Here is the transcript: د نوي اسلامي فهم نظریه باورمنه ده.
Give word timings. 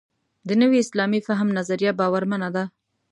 د 0.47 0.49
نوي 0.61 0.77
اسلامي 0.83 1.19
فهم 1.27 1.47
نظریه 1.57 1.91
باورمنه 1.99 2.49
ده. 2.55 2.63